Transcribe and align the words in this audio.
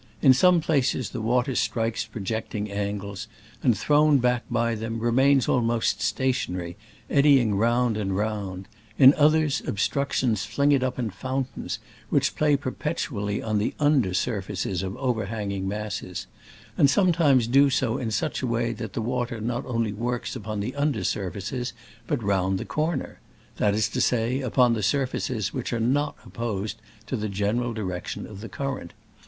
In 0.19 0.33
some 0.33 0.61
places 0.61 1.11
the 1.11 1.21
water 1.21 1.53
strikes 1.53 2.05
projecting 2.07 2.71
angles, 2.71 3.27
and, 3.61 3.77
thrown 3.77 4.17
back 4.17 4.43
by 4.49 4.73
them, 4.73 4.97
remains 4.97 5.47
almost 5.47 6.01
stationary, 6.01 6.75
eddy 7.07 7.39
ing 7.39 7.53
round 7.53 7.97
and 7.97 8.17
round: 8.17 8.67
in 8.97 9.13
others, 9.13 9.61
ob 9.67 9.77
structions 9.77 10.43
fling 10.43 10.71
it 10.71 10.81
up 10.81 10.97
in 10.97 11.11
fountains, 11.11 11.77
which 12.09 12.35
play 12.35 12.55
perpetually 12.55 13.43
on 13.43 13.59
the 13.59 13.75
under 13.79 14.15
surfaces 14.15 14.81
of 14.81 14.97
overhanging 14.97 15.67
masses; 15.67 16.25
and 16.79 16.89
sometimes 16.89 17.45
do 17.45 17.69
so 17.69 17.99
in 17.99 18.09
such 18.09 18.41
a 18.41 18.47
way 18.47 18.73
that 18.73 18.93
the 18.93 19.03
water 19.03 19.39
not 19.39 19.63
only 19.67 19.93
works 19.93 20.35
upon 20.35 20.61
the 20.61 20.73
under 20.73 21.03
surfaces, 21.03 21.73
but 22.07 22.23
round 22.23 22.57
the 22.57 22.65
corner; 22.65 23.19
that 23.57 23.75
is 23.75 23.87
to 23.87 24.01
say, 24.01 24.41
upon 24.41 24.73
the 24.73 24.81
surfaces 24.81 25.53
which 25.53 25.71
are 25.71 25.79
not 25.79 26.15
opposed 26.25 26.81
to 27.05 27.15
the 27.15 27.29
general 27.29 27.71
direction 27.71 28.25
of 28.25 28.41
the 28.41 28.49
current. 28.49 28.93